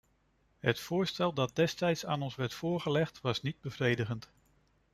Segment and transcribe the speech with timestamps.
[0.59, 4.29] Het voorstel dat destijds aan ons werd voorgelegd, was niet bevredigend.